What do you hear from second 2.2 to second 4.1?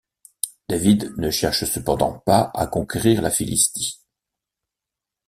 pas à conquérir la Philistie.